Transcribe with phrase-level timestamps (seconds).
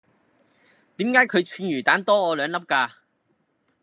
[0.97, 2.89] 點解佢串魚蛋多我兩粒㗎?